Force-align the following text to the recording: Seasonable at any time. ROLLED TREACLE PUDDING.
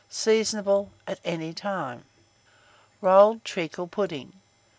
Seasonable 0.09 0.89
at 1.05 1.19
any 1.23 1.53
time. 1.53 2.05
ROLLED 3.01 3.45
TREACLE 3.45 3.85
PUDDING. 3.85 4.33